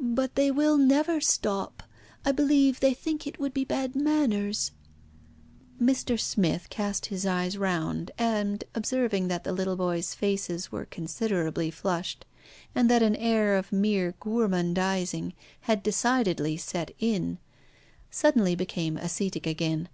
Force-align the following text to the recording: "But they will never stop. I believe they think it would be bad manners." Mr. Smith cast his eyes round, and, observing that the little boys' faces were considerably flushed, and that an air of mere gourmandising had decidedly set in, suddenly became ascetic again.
"But 0.00 0.34
they 0.34 0.50
will 0.50 0.76
never 0.76 1.20
stop. 1.20 1.84
I 2.24 2.32
believe 2.32 2.80
they 2.80 2.92
think 2.94 3.28
it 3.28 3.38
would 3.38 3.54
be 3.54 3.62
bad 3.64 3.94
manners." 3.94 4.72
Mr. 5.80 6.18
Smith 6.18 6.68
cast 6.68 7.06
his 7.06 7.24
eyes 7.24 7.56
round, 7.56 8.10
and, 8.18 8.64
observing 8.74 9.28
that 9.28 9.44
the 9.44 9.52
little 9.52 9.76
boys' 9.76 10.14
faces 10.16 10.72
were 10.72 10.86
considerably 10.86 11.70
flushed, 11.70 12.24
and 12.74 12.90
that 12.90 13.04
an 13.04 13.14
air 13.14 13.54
of 13.56 13.70
mere 13.70 14.14
gourmandising 14.20 15.32
had 15.60 15.84
decidedly 15.84 16.56
set 16.56 16.90
in, 16.98 17.38
suddenly 18.10 18.56
became 18.56 18.96
ascetic 18.96 19.46
again. 19.46 19.88